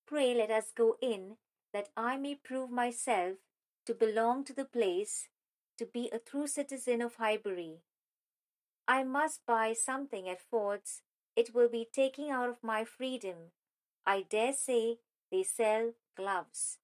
pray 0.06 0.34
let 0.34 0.50
us 0.50 0.70
go 0.76 0.98
in, 1.00 1.38
that 1.74 1.90
I 1.96 2.16
may 2.16 2.36
prove 2.36 2.70
myself 2.70 3.36
to 3.84 3.92
belong 3.92 4.44
to 4.44 4.54
the 4.54 4.64
place 4.64 5.28
to 5.76 5.84
be 5.84 6.08
a 6.12 6.20
true 6.20 6.46
citizen 6.46 7.02
of 7.02 7.16
Highbury. 7.16 7.80
I 8.86 9.02
must 9.02 9.44
buy 9.44 9.74
something 9.74 10.28
at 10.28 10.40
Ford's. 10.40 11.02
It 11.34 11.52
will 11.52 11.68
be 11.68 11.88
taking 11.92 12.30
out 12.30 12.48
of 12.48 12.62
my 12.62 12.84
freedom. 12.84 13.50
I 14.06 14.22
dare 14.22 14.52
say 14.52 14.98
they 15.32 15.42
sell 15.42 15.94
gloves. 16.16 16.78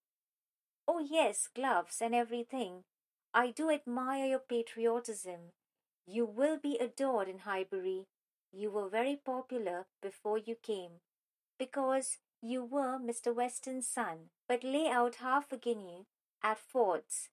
Oh, 0.88 1.06
yes, 1.08 1.48
gloves 1.54 1.98
and 2.00 2.12
everything. 2.12 2.82
I 3.32 3.52
do 3.52 3.70
admire 3.70 4.26
your 4.26 4.40
patriotism. 4.40 5.52
You 6.04 6.26
will 6.26 6.58
be 6.60 6.76
adored 6.78 7.28
in 7.28 7.40
Highbury. 7.40 8.06
You 8.52 8.72
were 8.72 8.88
very 8.88 9.20
popular 9.24 9.86
before 10.02 10.38
you 10.38 10.56
came, 10.60 10.98
because 11.60 12.18
you 12.42 12.64
were 12.64 12.98
Mr. 12.98 13.32
Weston's 13.32 13.86
son. 13.86 14.30
But 14.50 14.64
lay 14.64 14.88
out 14.88 15.14
half 15.26 15.52
a 15.52 15.56
guinea 15.56 16.06
at 16.42 16.58
Ford's 16.58 17.28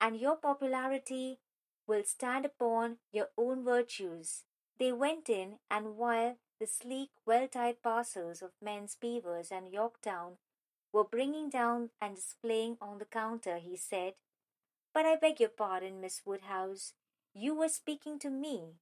and 0.00 0.20
your 0.20 0.36
popularity 0.36 1.40
will 1.88 2.04
stand 2.04 2.44
upon 2.44 2.98
your 3.10 3.30
own 3.36 3.64
virtues. 3.64 4.44
They 4.78 4.92
went 4.92 5.28
in, 5.28 5.58
and 5.68 5.96
while 5.96 6.36
the 6.60 6.68
sleek, 6.68 7.10
well 7.26 7.48
tied 7.48 7.82
parcels 7.82 8.40
of 8.40 8.52
men's 8.62 8.94
beavers 8.94 9.50
and 9.50 9.72
York 9.72 10.00
Tan 10.00 10.36
were 10.92 11.02
bringing 11.02 11.50
down 11.50 11.90
and 12.00 12.14
displaying 12.14 12.78
on 12.80 12.98
the 12.98 13.04
counter, 13.04 13.56
he 13.58 13.76
said, 13.76 14.14
But 14.94 15.06
I 15.06 15.16
beg 15.16 15.40
your 15.40 15.48
pardon, 15.48 16.00
Miss 16.00 16.22
Woodhouse. 16.24 16.94
You 17.34 17.56
were 17.56 17.68
speaking 17.68 18.20
to 18.20 18.30
me. 18.30 18.76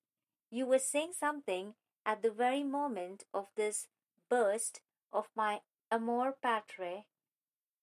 You 0.50 0.66
were 0.66 0.78
saying 0.78 1.12
something 1.18 1.72
at 2.04 2.20
the 2.20 2.30
very 2.30 2.64
moment 2.64 3.24
of 3.32 3.46
this 3.56 3.88
burst 4.28 4.82
of 5.10 5.30
my 5.34 5.60
amor 5.90 6.34
patriae. 6.44 7.04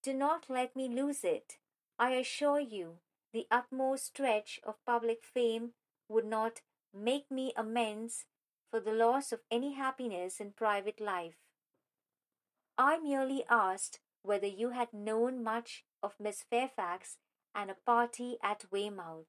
Do 0.05 0.13
not 0.13 0.45
let 0.49 0.75
me 0.75 0.87
lose 0.87 1.23
it. 1.23 1.57
I 1.97 2.11
assure 2.11 2.59
you 2.59 2.99
the 3.33 3.47
utmost 3.49 4.05
stretch 4.05 4.59
of 4.63 4.85
public 4.85 5.23
fame 5.23 5.71
would 6.07 6.25
not 6.25 6.61
make 6.93 7.31
me 7.31 7.53
amends 7.57 8.25
for 8.69 8.79
the 8.79 8.91
loss 8.91 9.31
of 9.31 9.39
any 9.49 9.73
happiness 9.73 10.39
in 10.39 10.51
private 10.51 11.01
life. 11.01 11.37
I 12.77 12.99
merely 12.99 13.45
asked 13.49 13.99
whether 14.21 14.45
you 14.45 14.69
had 14.69 14.93
known 14.93 15.43
much 15.43 15.85
of 16.03 16.19
Miss 16.19 16.43
Fairfax 16.51 17.17
and 17.55 17.71
a 17.71 17.77
party 17.83 18.37
at 18.43 18.71
Weymouth. 18.71 19.25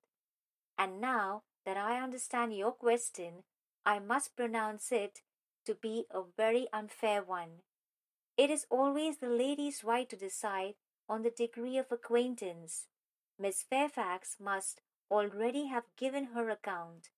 And 0.76 1.00
now 1.00 1.44
that 1.64 1.78
I 1.78 2.02
understand 2.02 2.54
your 2.54 2.72
question, 2.72 3.44
I 3.86 3.98
must 3.98 4.36
pronounce 4.36 4.92
it 4.92 5.22
to 5.64 5.74
be 5.74 6.04
a 6.10 6.20
very 6.36 6.68
unfair 6.70 7.22
one. 7.22 7.62
It 8.36 8.50
is 8.50 8.66
always 8.68 9.18
the 9.18 9.28
lady's 9.28 9.82
right 9.82 10.08
to 10.10 10.16
decide 10.16 10.74
on 11.08 11.22
the 11.22 11.30
degree 11.30 11.78
of 11.78 11.90
acquaintance. 11.90 12.88
Miss 13.38 13.62
Fairfax 13.62 14.36
must 14.38 14.80
already 15.10 15.66
have 15.66 15.84
given 15.96 16.26
her 16.34 16.50
account. 16.50 17.10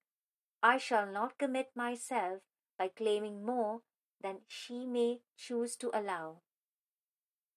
I 0.62 0.78
shall 0.78 1.06
not 1.06 1.38
commit 1.38 1.70
myself 1.74 2.42
by 2.78 2.88
claiming 2.88 3.44
more 3.44 3.82
than 4.20 4.38
she 4.46 4.86
may 4.86 5.20
choose 5.36 5.76
to 5.76 5.90
allow. 5.92 6.42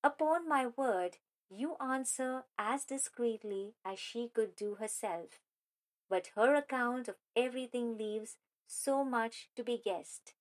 Upon 0.03 0.47
my 0.47 0.67
word, 0.67 1.17
you 1.49 1.75
answer 1.79 2.43
as 2.57 2.85
discreetly 2.85 3.73
as 3.85 3.99
she 3.99 4.29
could 4.33 4.55
do 4.55 4.75
herself, 4.75 5.39
but 6.09 6.31
her 6.35 6.55
account 6.55 7.07
of 7.07 7.15
everything 7.35 7.97
leaves 7.97 8.37
so 8.67 9.03
much 9.03 9.49
to 9.55 9.63
be 9.63 9.77
guessed. 9.83 10.33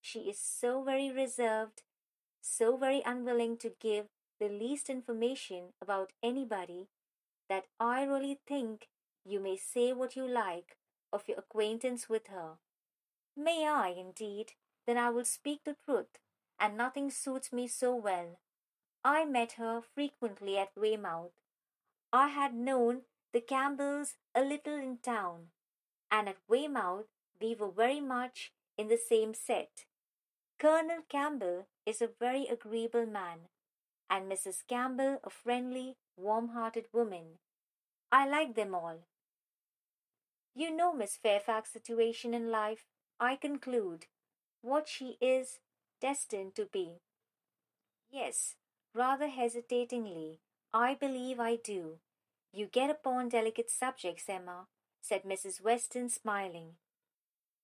She 0.00 0.20
is 0.20 0.38
so 0.38 0.82
very 0.82 1.10
reserved, 1.10 1.82
so 2.46 2.76
very 2.76 3.02
unwilling 3.04 3.56
to 3.58 3.72
give 3.80 4.06
the 4.38 4.48
least 4.48 4.88
information 4.88 5.72
about 5.82 6.12
anybody 6.22 6.88
that 7.48 7.64
I 7.80 8.04
really 8.04 8.38
think 8.46 8.88
you 9.24 9.40
may 9.40 9.56
say 9.56 9.92
what 9.92 10.16
you 10.16 10.26
like 10.26 10.76
of 11.12 11.24
your 11.26 11.38
acquaintance 11.38 12.08
with 12.08 12.28
her. 12.28 12.58
May 13.36 13.66
I, 13.66 13.88
indeed? 13.88 14.52
Then 14.86 14.98
I 14.98 15.10
will 15.10 15.24
speak 15.24 15.64
the 15.64 15.76
truth, 15.84 16.18
and 16.60 16.76
nothing 16.76 17.10
suits 17.10 17.52
me 17.52 17.66
so 17.66 17.94
well. 17.94 18.38
I 19.04 19.24
met 19.24 19.52
her 19.52 19.80
frequently 19.80 20.56
at 20.58 20.70
Weymouth. 20.76 21.32
I 22.12 22.28
had 22.28 22.54
known 22.54 23.02
the 23.32 23.40
Campbells 23.40 24.14
a 24.34 24.42
little 24.42 24.74
in 24.74 24.98
town, 24.98 25.48
and 26.10 26.28
at 26.28 26.36
Weymouth 26.48 27.06
we 27.40 27.54
were 27.54 27.70
very 27.70 28.00
much 28.00 28.52
in 28.78 28.88
the 28.88 28.98
same 28.98 29.34
set. 29.34 29.84
Colonel 30.58 31.02
Campbell 31.08 31.66
is 31.86 32.02
a 32.02 32.10
very 32.20 32.46
agreeable 32.46 33.06
man, 33.06 33.48
and 34.10 34.30
Mrs. 34.30 34.66
Campbell 34.68 35.20
a 35.24 35.30
friendly, 35.30 35.96
warm 36.16 36.48
hearted 36.48 36.86
woman. 36.92 37.38
I 38.10 38.28
like 38.28 38.54
them 38.54 38.74
all. 38.74 39.06
You 40.54 40.74
know 40.74 40.92
Miss 40.92 41.16
Fairfax's 41.16 41.72
situation 41.72 42.34
in 42.34 42.50
life, 42.50 42.86
I 43.20 43.36
conclude, 43.36 44.06
what 44.62 44.88
she 44.88 45.16
is 45.20 45.60
destined 46.00 46.54
to 46.56 46.66
be. 46.66 47.00
Yes, 48.10 48.56
rather 48.94 49.28
hesitatingly, 49.28 50.40
I 50.72 50.94
believe 50.94 51.38
I 51.38 51.56
do. 51.56 51.98
You 52.52 52.66
get 52.66 52.90
upon 52.90 53.28
delicate 53.28 53.70
subjects, 53.70 54.24
Emma, 54.28 54.66
said 55.00 55.22
Mrs. 55.24 55.62
Weston, 55.62 56.08
smiling. 56.08 56.76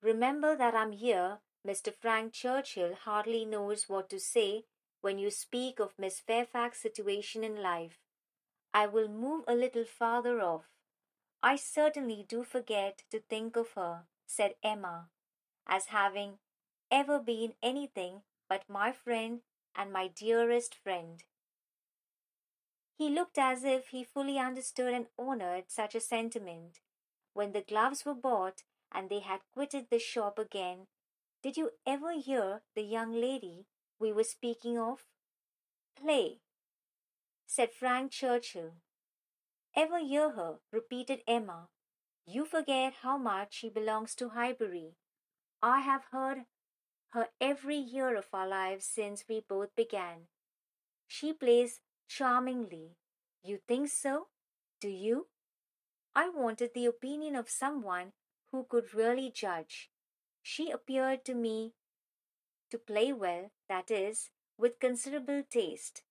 Remember 0.02 0.57
that 0.57 0.75
I'm 0.75 0.93
here. 0.93 1.38
Mr. 1.66 1.95
Frank 1.95 2.33
Churchill 2.33 2.95
hardly 2.95 3.45
knows 3.45 3.88
what 3.88 4.11
to 4.11 4.19
say 4.19 4.64
when 5.00 5.19
you 5.19 5.31
speak 5.31 5.78
of 5.78 5.99
Miss 5.99 6.21
Fairfax's 6.21 6.81
situation 6.81 7.45
in 7.45 7.62
life. 7.62 7.99
I 8.75 8.87
will 8.87 9.09
move 9.09 9.45
a 9.47 9.54
little 9.54 9.85
farther 9.85 10.40
off. 10.40 10.64
I 11.42 11.57
certainly 11.57 12.25
do 12.26 12.42
forget 12.42 13.02
to 13.11 13.21
think 13.21 13.57
of 13.57 13.73
her, 13.73 14.07
said 14.26 14.54
Emma, 14.62 15.11
as 15.66 15.87
having 15.87 16.38
ever 16.90 17.19
been 17.19 17.54
anything 17.62 18.23
but 18.49 18.69
my 18.69 18.92
friend 18.92 19.40
and 19.75 19.92
my 19.92 20.09
dearest 20.09 20.75
friend. 20.75 21.23
He 22.97 23.09
looked 23.09 23.38
as 23.38 23.64
if 23.64 23.88
he 23.88 24.04
fully 24.04 24.38
understood 24.38 24.95
and 24.95 25.07
honored 25.19 25.64
such 25.69 25.95
a 25.95 26.00
sentiment. 26.00 26.81
When 27.35 27.52
the 27.52 27.62
gloves 27.62 28.04
were 28.04 28.14
bought 28.14 28.62
and 28.92 29.09
they 29.09 29.21
had 29.21 29.40
quitted 29.52 29.87
the 29.90 29.99
shop 29.99 30.38
again, 30.38 30.87
did 31.42 31.56
you 31.56 31.70
ever 31.84 32.12
hear 32.12 32.62
the 32.76 32.82
young 32.82 33.12
lady 33.12 33.66
we 33.99 34.12
were 34.12 34.25
speaking 34.25 34.78
of? 34.78 35.00
Play, 36.00 36.38
said 37.46 37.70
Frank 37.72 38.12
Churchill. 38.12 38.75
Ever 39.76 39.99
hear 39.99 40.30
her? 40.30 40.56
repeated 40.70 41.20
Emma. 41.26 41.68
You 42.26 42.44
forget 42.44 42.94
how 43.02 43.18
much 43.18 43.54
she 43.54 43.68
belongs 43.68 44.14
to 44.16 44.30
Highbury. 44.30 44.94
I 45.61 45.80
have 45.80 46.04
heard 46.12 46.44
her 47.11 47.28
every 47.40 47.76
year 47.76 48.16
of 48.16 48.26
our 48.32 48.46
lives 48.46 48.87
since 48.87 49.25
we 49.28 49.44
both 49.46 49.75
began. 49.76 50.28
She 51.08 51.32
plays 51.32 51.80
charmingly. 52.08 52.96
You 53.42 53.58
think 53.66 53.88
so? 53.88 54.28
Do 54.80 54.88
you? 54.88 55.26
I 56.14 56.28
wanted 56.28 56.70
the 56.75 56.87
opinion 56.87 57.34
of 57.34 57.50
someone 57.50 58.12
who 58.50 58.66
could 58.68 58.94
really 58.94 59.30
judge. 59.34 59.91
She 60.42 60.70
appeared 60.70 61.25
to 61.26 61.34
me 61.34 61.75
to 62.70 62.78
play 62.78 63.12
well, 63.12 63.50
that 63.68 63.90
is, 63.90 64.30
with 64.58 64.80
considerable 64.80 65.42
taste, 65.49 66.02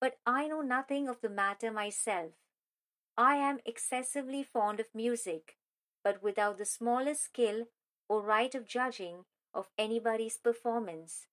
but 0.00 0.18
I 0.26 0.48
know 0.48 0.60
nothing 0.60 1.08
of 1.08 1.20
the 1.20 1.28
matter 1.28 1.72
myself. 1.72 2.32
I 3.16 3.36
am 3.36 3.60
excessively 3.64 4.42
fond 4.42 4.78
of 4.78 4.94
music, 4.94 5.56
but 6.04 6.22
without 6.22 6.58
the 6.58 6.64
smallest 6.64 7.22
skill 7.22 7.66
or 8.08 8.22
right 8.22 8.54
of 8.54 8.66
judging 8.66 9.24
of 9.52 9.70
anybody's 9.76 10.36
performance. 10.36 11.26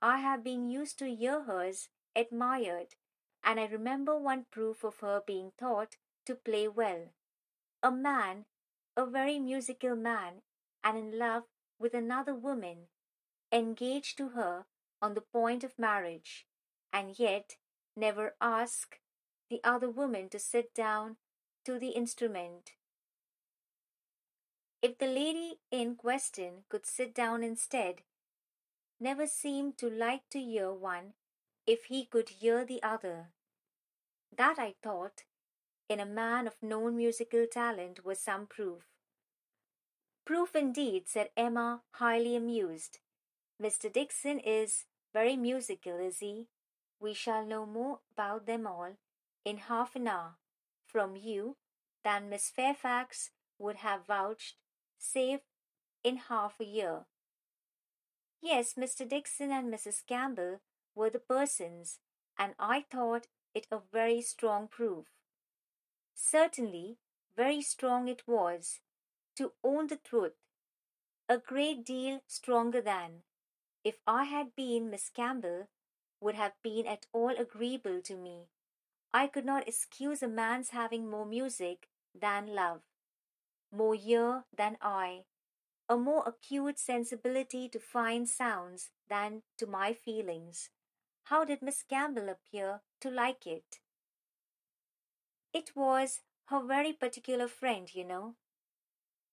I 0.00 0.18
have 0.18 0.44
been 0.44 0.68
used 0.68 0.98
to 1.00 1.14
hear 1.14 1.42
hers 1.42 1.88
admired, 2.14 2.94
and 3.42 3.60
I 3.60 3.66
remember 3.66 4.16
one 4.16 4.46
proof 4.50 4.84
of 4.84 5.00
her 5.00 5.22
being 5.26 5.52
taught 5.58 5.96
to 6.26 6.34
play 6.34 6.68
well. 6.68 7.10
A 7.82 7.90
man, 7.90 8.46
a 8.96 9.06
very 9.06 9.38
musical 9.38 9.94
man, 9.96 10.42
and 10.82 10.96
in 10.96 11.18
love 11.18 11.44
with 11.78 11.94
another 11.94 12.34
woman, 12.34 12.88
engaged 13.52 14.16
to 14.18 14.30
her 14.30 14.66
on 15.00 15.14
the 15.14 15.20
point 15.20 15.62
of 15.64 15.78
marriage, 15.78 16.46
and 16.92 17.18
yet 17.18 17.56
never 17.96 18.34
ask 18.40 18.98
the 19.50 19.60
other 19.62 19.90
woman 19.90 20.28
to 20.28 20.38
sit 20.38 20.74
down 20.74 21.16
to 21.64 21.78
the 21.78 21.90
instrument. 21.90 22.72
If 24.82 24.98
the 24.98 25.06
lady 25.06 25.58
in 25.70 25.96
question 25.96 26.64
could 26.68 26.86
sit 26.86 27.14
down 27.14 27.42
instead, 27.42 28.02
never 29.00 29.26
seemed 29.26 29.78
to 29.78 29.90
like 29.90 30.28
to 30.30 30.40
hear 30.40 30.72
one 30.72 31.14
if 31.66 31.84
he 31.84 32.04
could 32.04 32.28
hear 32.28 32.64
the 32.64 32.82
other. 32.82 33.30
That 34.36 34.58
I 34.58 34.74
thought, 34.82 35.24
in 35.88 36.00
a 36.00 36.06
man 36.06 36.46
of 36.46 36.62
known 36.62 36.96
musical 36.96 37.46
talent, 37.50 38.04
was 38.04 38.20
some 38.20 38.46
proof. 38.46 38.84
Proof 40.26 40.56
indeed, 40.56 41.08
said 41.08 41.30
Emma, 41.36 41.82
highly 41.92 42.34
amused. 42.34 42.98
Mr. 43.62 43.90
Dixon 43.90 44.40
is 44.40 44.84
very 45.12 45.36
musical, 45.36 46.00
is 46.00 46.18
he? 46.18 46.48
We 46.98 47.14
shall 47.14 47.46
know 47.46 47.64
more 47.64 48.00
about 48.12 48.44
them 48.46 48.66
all 48.66 48.96
in 49.44 49.58
half 49.58 49.94
an 49.94 50.08
hour 50.08 50.34
from 50.84 51.14
you 51.14 51.56
than 52.02 52.28
Miss 52.28 52.50
Fairfax 52.50 53.30
would 53.56 53.76
have 53.76 54.06
vouched, 54.06 54.56
save 54.98 55.40
in 56.02 56.16
half 56.16 56.58
a 56.58 56.64
year. 56.64 57.06
Yes, 58.42 58.74
Mr. 58.74 59.08
Dixon 59.08 59.52
and 59.52 59.72
Mrs. 59.72 60.04
Campbell 60.06 60.60
were 60.96 61.10
the 61.10 61.20
persons, 61.20 62.00
and 62.36 62.54
I 62.58 62.84
thought 62.90 63.28
it 63.54 63.68
a 63.70 63.78
very 63.92 64.22
strong 64.22 64.66
proof. 64.66 65.06
Certainly, 66.14 66.98
very 67.36 67.62
strong 67.62 68.08
it 68.08 68.22
was, 68.26 68.80
to 69.36 69.52
own 69.62 69.86
the 69.86 69.96
truth, 69.96 70.32
a 71.28 71.38
great 71.38 71.84
deal 71.84 72.20
stronger 72.26 72.80
than, 72.80 73.22
if 73.84 73.96
I 74.06 74.24
had 74.24 74.54
been 74.56 74.90
Miss 74.90 75.08
Campbell, 75.08 75.68
would 76.20 76.34
have 76.34 76.52
been 76.62 76.86
at 76.86 77.06
all 77.12 77.34
agreeable 77.36 78.00
to 78.02 78.16
me. 78.16 78.48
I 79.12 79.26
could 79.26 79.44
not 79.44 79.68
excuse 79.68 80.22
a 80.22 80.28
man's 80.28 80.70
having 80.70 81.08
more 81.08 81.26
music 81.26 81.88
than 82.14 82.54
love, 82.54 82.82
more 83.70 83.94
ear 83.94 84.44
than 84.56 84.76
eye, 84.80 85.24
a 85.88 85.96
more 85.96 86.24
acute 86.26 86.78
sensibility 86.78 87.68
to 87.68 87.78
fine 87.78 88.26
sounds 88.26 88.90
than 89.08 89.42
to 89.58 89.66
my 89.66 89.92
feelings. 89.92 90.70
How 91.24 91.44
did 91.44 91.62
Miss 91.62 91.82
Campbell 91.82 92.28
appear 92.28 92.80
to 93.00 93.10
like 93.10 93.46
it? 93.46 93.80
It 95.52 95.70
was 95.74 96.20
her 96.46 96.62
very 96.62 96.92
particular 96.92 97.48
friend, 97.48 97.92
you 97.92 98.04
know. 98.04 98.34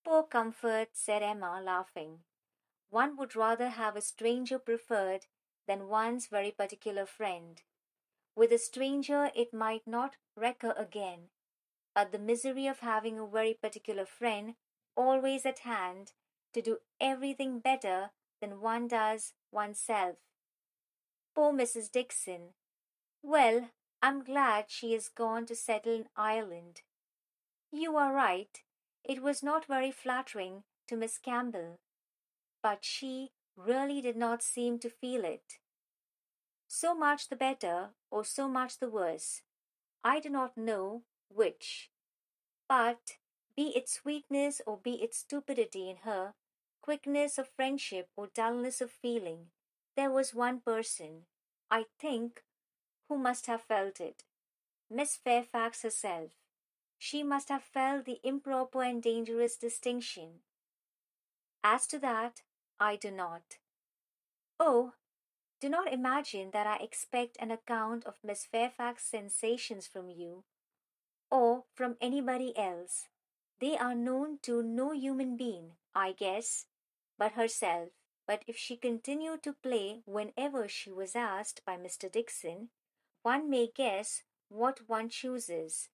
Poor 0.04 0.24
comfort, 0.24 0.90
said 0.94 1.24
Emma, 1.24 1.62
laughing. 1.62 2.20
One 2.90 3.16
would 3.18 3.36
rather 3.36 3.70
have 3.70 3.96
a 3.96 4.02
stranger 4.02 4.60
preferred 4.60 5.26
than 5.68 5.88
one's 5.88 6.28
very 6.28 6.52
particular 6.52 7.06
friend. 7.06 7.62
With 8.36 8.52
a 8.52 8.58
stranger 8.58 9.32
it 9.36 9.54
might 9.54 9.88
not 9.88 10.18
recur 10.36 10.74
again, 10.78 11.30
but 11.96 12.12
the 12.12 12.20
misery 12.20 12.68
of 12.68 12.80
having 12.80 13.18
a 13.18 13.28
very 13.28 13.54
particular 13.54 14.06
friend 14.06 14.56
always 14.96 15.46
at 15.46 15.60
hand 15.60 16.14
to 16.54 16.62
do 16.62 16.80
everything 17.00 17.60
better 17.60 18.12
than 18.42 18.62
one 18.62 18.88
does 18.88 19.34
oneself. 19.52 20.18
Poor 21.34 21.54
Mrs. 21.54 21.92
Dixon. 21.92 22.54
Well, 23.22 23.70
I'm 24.02 24.24
glad 24.24 24.66
she 24.68 24.94
is 24.94 25.08
gone 25.10 25.46
to 25.46 25.56
settle 25.56 25.94
in 25.94 26.10
Ireland. 26.16 26.82
You 27.72 27.96
are 27.96 28.14
right. 28.14 28.62
It 29.04 29.22
was 29.22 29.44
not 29.44 29.66
very 29.66 29.92
flattering 29.92 30.64
to 30.88 30.96
Miss 30.96 31.18
Campbell, 31.18 31.80
but 32.62 32.86
she 32.86 33.32
really 33.56 34.02
did 34.02 34.16
not 34.16 34.42
seem 34.42 34.80
to 34.80 34.90
feel 34.90 35.26
it. 35.26 35.60
So 36.68 36.96
much 36.96 37.30
the 37.30 37.36
better, 37.36 37.90
or 38.10 38.24
so 38.24 38.48
much 38.48 38.80
the 38.80 38.90
worse. 38.90 39.42
I 40.04 40.20
do 40.20 40.30
not 40.30 40.58
know 40.58 41.04
which. 41.30 41.92
But, 42.68 43.18
be 43.56 43.76
it 43.76 43.90
sweetness 43.90 44.62
or 44.66 44.78
be 44.78 45.04
it 45.04 45.14
stupidity 45.14 45.90
in 45.90 45.98
her, 45.98 46.34
quickness 46.82 47.38
of 47.38 47.50
friendship 47.50 48.10
or 48.16 48.28
dullness 48.34 48.82
of 48.82 48.90
feeling, 48.92 49.48
there 49.96 50.10
was 50.10 50.34
one 50.34 50.60
person, 50.60 51.26
I 51.70 51.86
think, 52.00 52.44
who 53.08 53.18
must 53.18 53.48
have 53.48 53.62
felt 53.62 54.00
it. 54.02 54.24
Miss 54.90 55.16
Fairfax 55.16 55.84
herself. 55.84 56.32
She 57.06 57.22
must 57.22 57.50
have 57.50 57.66
felt 57.66 58.06
the 58.06 58.22
improper 58.24 58.82
and 58.82 59.04
dangerous 59.04 59.58
distinction. 59.58 60.40
As 61.62 61.86
to 61.88 62.00
that, 62.00 62.44
I 62.80 62.96
do 62.96 63.12
not. 63.12 63.58
Oh, 64.58 64.94
do 65.60 65.68
not 65.68 65.92
imagine 65.92 66.52
that 66.52 66.66
I 66.66 66.78
expect 66.78 67.36
an 67.42 67.52
account 67.52 68.06
of 68.06 68.24
Miss 68.24 68.46
Fairfax's 68.46 69.06
sensations 69.06 69.86
from 69.86 70.10
you, 70.10 70.46
or 71.30 71.66
from 71.74 71.98
anybody 72.00 72.58
else. 72.58 73.10
They 73.60 73.76
are 73.76 73.96
known 73.96 74.38
to 74.44 74.64
no 74.64 74.94
human 74.94 75.36
being, 75.36 75.72
I 75.94 76.14
guess, 76.14 76.68
but 77.18 77.34
herself. 77.34 77.90
But 78.26 78.46
if 78.48 78.56
she 78.56 78.78
continued 78.78 79.44
to 79.44 79.52
play 79.52 80.04
whenever 80.06 80.70
she 80.70 80.90
was 80.90 81.18
asked 81.18 81.66
by 81.66 81.76
Mr. 81.76 82.10
Dixon, 82.10 82.70
one 83.24 83.50
may 83.50 83.68
guess 83.68 84.24
what 84.48 84.88
one 84.88 85.10
chooses. 85.10 85.90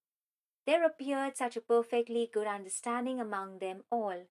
There 0.69 0.83
appeared 0.83 1.35
such 1.35 1.57
a 1.57 1.61
perfectly 1.61 2.29
good 2.31 2.45
understanding 2.45 3.19
among 3.19 3.57
them 3.57 3.85
all. 3.89 4.27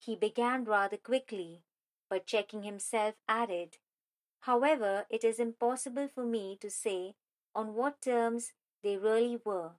He 0.00 0.16
began 0.16 0.64
rather 0.64 0.96
quickly, 0.96 1.62
but 2.10 2.26
checking 2.26 2.64
himself 2.64 3.14
added, 3.28 3.76
However, 4.40 5.06
it 5.08 5.22
is 5.22 5.38
impossible 5.38 6.08
for 6.08 6.24
me 6.24 6.58
to 6.62 6.68
say 6.68 7.14
on 7.54 7.76
what 7.76 8.02
terms 8.02 8.54
they 8.82 8.96
really 8.96 9.40
were, 9.44 9.74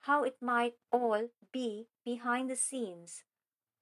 how 0.00 0.24
it 0.24 0.40
might 0.40 0.78
all 0.90 1.28
be 1.52 1.88
behind 2.02 2.48
the 2.48 2.56
scenes. 2.56 3.24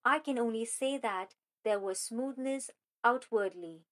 I 0.04 0.18
can 0.18 0.40
only 0.40 0.64
say 0.64 0.98
that 0.98 1.36
there 1.62 1.78
was 1.78 2.00
smoothness 2.00 2.72
outwardly. 3.04 3.84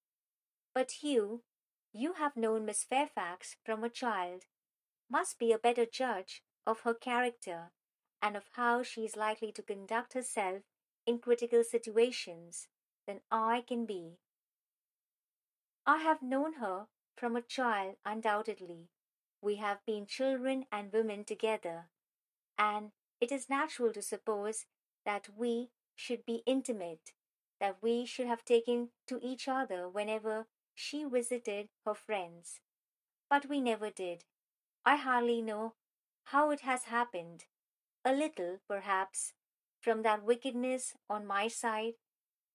But 0.75 1.05
you, 1.05 1.45
you 1.93 2.14
have 2.14 2.37
known 2.37 2.64
Miss 2.64 2.83
Fairfax 2.83 3.55
from 3.64 3.85
a 3.85 3.88
child, 3.88 4.47
must 5.09 5.38
be 5.38 5.53
a 5.53 5.59
better 5.59 5.87
judge 5.87 6.43
of 6.68 6.81
her 6.81 6.92
character 6.92 7.70
and 8.20 8.37
of 8.37 8.50
how 8.52 8.83
she 8.83 9.07
is 9.07 9.16
likely 9.16 9.50
to 9.50 9.62
conduct 9.62 10.12
herself 10.12 10.62
in 11.07 11.18
critical 11.18 11.64
situations 11.64 12.68
than 13.07 13.20
I 13.31 13.64
can 13.66 13.87
be. 13.87 14.18
I 15.87 15.96
have 16.02 16.20
known 16.20 16.54
her 16.54 16.88
from 17.16 17.37
a 17.37 17.40
child, 17.40 17.96
undoubtedly. 18.04 18.90
We 19.40 19.57
have 19.57 19.78
been 19.87 20.04
children 20.04 20.66
and 20.70 20.92
women 20.92 21.24
together, 21.24 21.87
and 22.59 22.90
it 23.18 23.33
is 23.33 23.48
natural 23.48 23.94
to 23.94 24.02
suppose 24.02 24.66
that 25.07 25.28
we 25.35 25.70
should 25.96 26.26
be 26.26 26.42
intimate, 26.44 27.12
that 27.61 27.78
we 27.81 28.04
should 28.04 28.26
have 28.26 28.44
taken 28.44 28.90
to 29.07 29.18
each 29.22 29.48
other 29.48 29.88
whenever 29.88 30.46
she 30.74 31.04
visited 31.04 31.70
her 31.87 31.94
friends. 31.94 32.61
But 33.31 33.48
we 33.48 33.62
never 33.62 33.88
did. 33.88 34.24
I 34.85 34.96
hardly 34.96 35.40
know 35.40 35.74
how 36.33 36.51
it 36.51 36.61
has 36.61 36.85
happened, 36.85 37.45
a 38.05 38.12
little, 38.12 38.59
perhaps, 38.69 39.33
from 39.81 40.03
that 40.03 40.23
wickedness 40.23 40.95
on 41.09 41.27
my 41.27 41.49
side, 41.49 41.95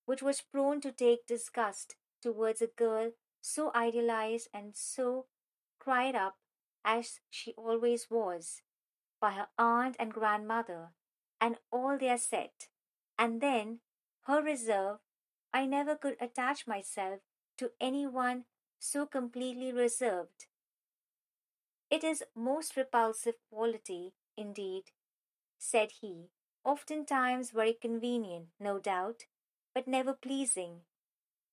which 0.06 0.22
was 0.22 0.42
prone 0.42 0.80
to 0.80 0.92
take 0.92 1.26
disgust 1.26 1.96
towards 2.22 2.62
a 2.62 2.68
girl 2.68 3.12
so 3.42 3.72
idealized 3.76 4.48
and 4.54 4.76
so 4.76 5.26
cried 5.80 6.16
up 6.16 6.36
as 6.86 7.20
she 7.30 7.54
always 7.54 8.08
was, 8.10 8.62
by 9.20 9.32
her 9.32 9.48
aunt 9.58 9.96
and 10.00 10.14
grandmother, 10.14 10.90
and 11.42 11.58
all 11.72 11.98
their 11.98 12.18
set, 12.18 12.68
and 13.18 13.42
then 13.42 13.80
her 14.28 14.42
reserve, 14.42 14.98
I 15.52 15.66
never 15.66 15.96
could 15.96 16.18
attach 16.22 16.68
myself 16.68 17.22
to 17.58 17.72
any 17.82 18.06
one 18.06 18.46
so 18.80 19.06
completely 19.06 19.72
reserved. 19.72 20.46
It 21.94 22.04
is 22.04 22.24
most 22.34 22.76
repulsive 22.76 23.36
quality, 23.52 24.16
indeed, 24.36 24.86
said 25.60 25.92
he, 26.02 26.32
oftentimes 26.66 27.52
very 27.52 27.76
convenient, 27.76 28.48
no 28.60 28.80
doubt, 28.80 29.26
but 29.76 29.88
never 29.88 30.14
pleasing. 30.14 30.86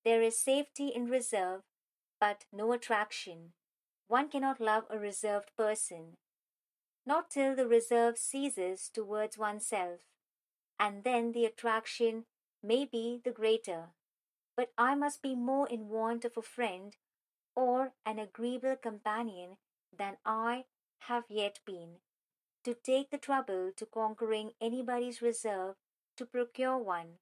There 0.03 0.23
is 0.23 0.41
safety 0.41 0.87
in 0.87 1.05
reserve, 1.05 1.61
but 2.19 2.45
no 2.51 2.71
attraction. 2.71 3.53
One 4.07 4.29
cannot 4.29 4.59
love 4.59 4.85
a 4.89 4.97
reserved 4.97 5.51
person, 5.55 6.17
not 7.05 7.29
till 7.29 7.55
the 7.55 7.67
reserve 7.67 8.17
ceases 8.17 8.89
towards 8.91 9.37
oneself, 9.37 9.99
and 10.79 11.03
then 11.03 11.33
the 11.33 11.45
attraction 11.45 12.25
may 12.63 12.83
be 12.85 13.21
the 13.23 13.29
greater. 13.29 13.89
But 14.57 14.71
I 14.75 14.95
must 14.95 15.21
be 15.21 15.35
more 15.35 15.69
in 15.69 15.87
want 15.87 16.25
of 16.25 16.35
a 16.35 16.41
friend 16.41 16.95
or 17.55 17.93
an 18.07 18.17
agreeable 18.17 18.75
companion 18.75 19.57
than 20.01 20.17
I 20.25 20.65
have 21.01 21.25
yet 21.29 21.59
been, 21.63 21.97
to 22.63 22.73
take 22.73 23.11
the 23.11 23.19
trouble 23.19 23.71
to 23.77 23.85
conquering 23.85 24.49
anybody's 24.59 25.21
reserve 25.21 25.75
to 26.17 26.25
procure 26.25 26.79
one. 26.79 27.19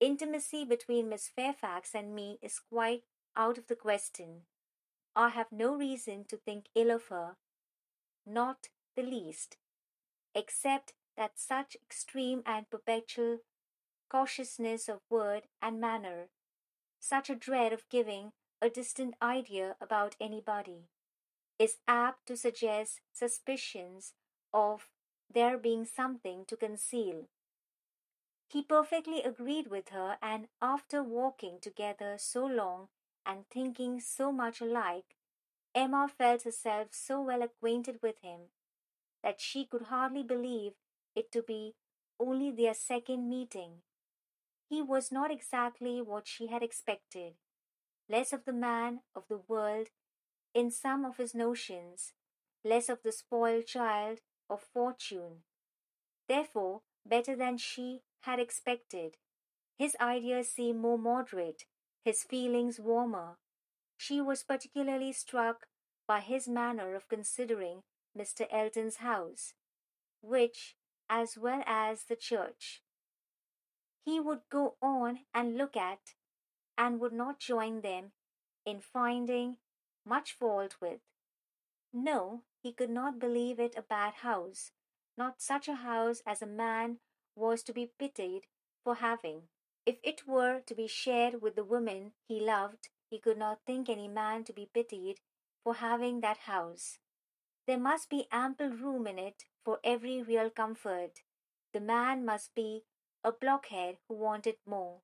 Intimacy 0.00 0.64
between 0.64 1.10
Miss 1.10 1.28
Fairfax 1.28 1.94
and 1.94 2.14
me 2.14 2.38
is 2.40 2.58
quite 2.58 3.02
out 3.36 3.58
of 3.58 3.66
the 3.66 3.76
question. 3.76 4.46
I 5.14 5.28
have 5.28 5.52
no 5.52 5.74
reason 5.76 6.24
to 6.28 6.38
think 6.38 6.68
ill 6.74 6.90
of 6.90 7.08
her, 7.08 7.36
not 8.26 8.68
the 8.96 9.02
least, 9.02 9.58
except 10.34 10.94
that 11.18 11.32
such 11.38 11.76
extreme 11.86 12.42
and 12.46 12.70
perpetual 12.70 13.40
cautiousness 14.08 14.88
of 14.88 15.00
word 15.10 15.42
and 15.60 15.78
manner, 15.78 16.30
such 16.98 17.28
a 17.28 17.34
dread 17.34 17.74
of 17.74 17.88
giving 17.90 18.32
a 18.62 18.70
distant 18.70 19.16
idea 19.20 19.76
about 19.82 20.16
anybody, 20.18 20.88
is 21.60 21.76
apt 21.86 22.26
to 22.26 22.36
suggest 22.36 23.02
suspicions 23.12 24.14
of 24.52 24.88
there 25.32 25.58
being 25.58 25.84
something 25.84 26.44
to 26.46 26.56
conceal. 26.56 27.28
He 28.48 28.62
perfectly 28.62 29.22
agreed 29.22 29.68
with 29.68 29.90
her, 29.90 30.18
and 30.22 30.48
after 30.60 31.02
walking 31.02 31.60
together 31.60 32.16
so 32.18 32.46
long 32.46 32.88
and 33.26 33.46
thinking 33.48 34.00
so 34.00 34.32
much 34.32 34.60
alike, 34.62 35.14
Emma 35.74 36.08
felt 36.08 36.42
herself 36.42 36.88
so 36.92 37.20
well 37.20 37.42
acquainted 37.42 38.00
with 38.02 38.16
him 38.22 38.50
that 39.22 39.40
she 39.40 39.66
could 39.66 39.82
hardly 39.82 40.22
believe 40.22 40.72
it 41.14 41.30
to 41.32 41.42
be 41.42 41.74
only 42.18 42.50
their 42.50 42.74
second 42.74 43.28
meeting. 43.28 43.82
He 44.68 44.80
was 44.80 45.12
not 45.12 45.30
exactly 45.30 46.00
what 46.00 46.26
she 46.26 46.46
had 46.46 46.62
expected, 46.62 47.34
less 48.08 48.32
of 48.32 48.46
the 48.46 48.52
man 48.54 49.02
of 49.14 49.24
the 49.28 49.38
world 49.38 49.90
in 50.54 50.70
some 50.70 51.04
of 51.04 51.16
his 51.16 51.34
notions, 51.34 52.12
less 52.64 52.88
of 52.88 53.02
the 53.02 53.12
spoiled 53.12 53.66
child 53.66 54.18
of 54.48 54.60
fortune. 54.60 55.42
Therefore, 56.28 56.82
better 57.06 57.36
than 57.36 57.56
she 57.56 58.02
had 58.20 58.38
expected. 58.38 59.16
His 59.78 59.96
ideas 60.00 60.50
seemed 60.50 60.80
more 60.80 60.98
moderate, 60.98 61.64
his 62.04 62.22
feelings 62.22 62.78
warmer. 62.78 63.38
She 63.96 64.20
was 64.20 64.42
particularly 64.42 65.12
struck 65.12 65.66
by 66.06 66.20
his 66.20 66.48
manner 66.48 66.94
of 66.94 67.08
considering 67.08 67.82
Mr. 68.16 68.46
Elton's 68.50 68.96
house, 68.96 69.54
which, 70.20 70.76
as 71.08 71.38
well 71.38 71.62
as 71.66 72.04
the 72.04 72.16
church, 72.16 72.82
he 74.04 74.18
would 74.18 74.40
go 74.50 74.76
on 74.82 75.20
and 75.32 75.56
look 75.56 75.76
at, 75.76 76.14
and 76.76 77.00
would 77.00 77.12
not 77.12 77.38
join 77.38 77.80
them 77.82 78.12
in 78.64 78.80
finding 78.80 79.56
much 80.04 80.32
fault 80.32 80.76
with. 80.80 81.00
No, 81.92 82.42
he 82.62 82.72
could 82.72 82.90
not 82.90 83.18
believe 83.18 83.58
it 83.58 83.74
a 83.76 83.82
bad 83.82 84.14
house, 84.14 84.72
not 85.16 85.40
such 85.40 85.68
a 85.68 85.76
house 85.76 86.22
as 86.26 86.42
a 86.42 86.46
man 86.46 86.98
was 87.34 87.62
to 87.64 87.72
be 87.72 87.92
pitied 87.98 88.46
for 88.84 88.96
having. 88.96 89.42
If 89.86 89.96
it 90.02 90.26
were 90.26 90.60
to 90.66 90.74
be 90.74 90.86
shared 90.86 91.42
with 91.42 91.56
the 91.56 91.64
woman 91.64 92.12
he 92.28 92.40
loved, 92.40 92.88
he 93.08 93.18
could 93.18 93.38
not 93.38 93.60
think 93.66 93.88
any 93.88 94.08
man 94.08 94.44
to 94.44 94.52
be 94.52 94.70
pitied 94.72 95.20
for 95.64 95.74
having 95.74 96.20
that 96.20 96.38
house. 96.38 96.98
There 97.66 97.78
must 97.78 98.08
be 98.08 98.28
ample 98.30 98.70
room 98.70 99.06
in 99.06 99.18
it 99.18 99.44
for 99.64 99.80
every 99.84 100.22
real 100.22 100.50
comfort. 100.50 101.22
The 101.72 101.80
man 101.80 102.24
must 102.24 102.54
be 102.54 102.84
a 103.22 103.32
blockhead 103.32 103.98
who 104.08 104.14
wanted 104.14 104.56
more. 104.66 105.00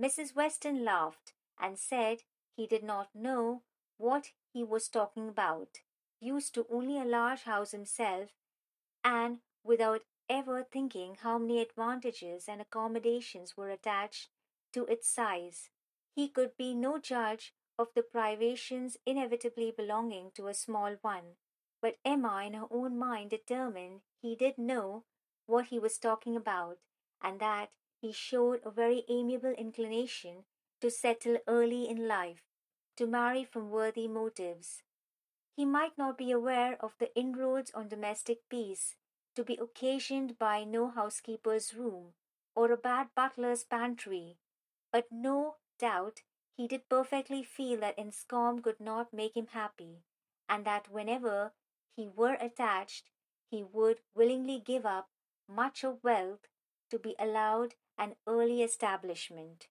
Mrs. 0.00 0.34
Weston 0.34 0.84
laughed 0.84 1.32
and 1.60 1.78
said 1.78 2.18
he 2.56 2.66
did 2.66 2.82
not 2.82 3.08
know 3.14 3.62
what 3.98 4.30
he 4.52 4.62
was 4.64 4.88
talking 4.88 5.28
about, 5.28 5.80
used 6.20 6.54
to 6.54 6.66
only 6.70 7.00
a 7.00 7.04
large 7.04 7.42
house 7.42 7.72
himself, 7.72 8.30
and 9.04 9.38
without 9.64 10.02
ever 10.28 10.62
thinking 10.62 11.16
how 11.22 11.38
many 11.38 11.60
advantages 11.60 12.46
and 12.48 12.60
accommodations 12.60 13.56
were 13.56 13.70
attached 13.70 14.28
to 14.72 14.84
its 14.86 15.08
size. 15.08 15.70
He 16.14 16.28
could 16.28 16.56
be 16.56 16.74
no 16.74 16.98
judge 16.98 17.54
of 17.78 17.88
the 17.94 18.02
privations 18.02 18.96
inevitably 19.06 19.72
belonging 19.76 20.30
to 20.34 20.48
a 20.48 20.54
small 20.54 20.96
one. 21.02 21.36
But 21.80 21.98
Emma, 22.04 22.44
in 22.46 22.54
her 22.54 22.66
own 22.70 22.98
mind, 22.98 23.30
determined 23.30 24.02
he 24.20 24.36
did 24.36 24.56
know 24.58 25.04
what 25.46 25.66
he 25.66 25.78
was 25.78 25.98
talking 25.98 26.36
about, 26.36 26.78
and 27.20 27.40
that 27.40 27.70
he 28.00 28.12
showed 28.12 28.60
a 28.64 28.70
very 28.70 29.04
amiable 29.08 29.54
inclination 29.58 30.44
to 30.80 30.90
settle 30.90 31.38
early 31.46 31.88
in 31.88 32.06
life, 32.06 32.42
to 32.96 33.06
marry 33.06 33.44
from 33.44 33.70
worthy 33.70 34.08
motives. 34.08 34.82
He 35.56 35.64
might 35.64 35.98
not 35.98 36.16
be 36.16 36.30
aware 36.30 36.76
of 36.80 36.96
the 36.98 37.14
inroads 37.14 37.70
on 37.74 37.88
domestic 37.88 38.48
peace 38.48 38.96
to 39.34 39.44
be 39.44 39.58
occasioned 39.60 40.38
by 40.38 40.64
no 40.64 40.88
housekeeper's 40.88 41.74
room 41.74 42.14
or 42.54 42.70
a 42.70 42.76
bad 42.76 43.08
butler's 43.14 43.64
pantry, 43.64 44.38
but 44.90 45.06
no 45.10 45.56
doubt 45.78 46.22
he 46.56 46.68
did 46.68 46.88
perfectly 46.88 47.42
feel 47.42 47.80
that 47.80 47.98
Enscombe 47.98 48.62
could 48.62 48.80
not 48.80 49.12
make 49.12 49.36
him 49.36 49.48
happy, 49.48 50.04
and 50.48 50.64
that 50.66 50.90
whenever 50.90 51.52
he 51.96 52.08
were 52.08 52.36
attached, 52.40 53.10
he 53.50 53.62
would 53.62 54.00
willingly 54.14 54.60
give 54.60 54.84
up 54.84 55.08
much 55.48 55.82
of 55.84 56.04
wealth 56.04 56.48
to 56.90 56.98
be 56.98 57.14
allowed 57.18 57.74
an 57.98 58.16
early 58.26 58.62
establishment. 58.62 59.68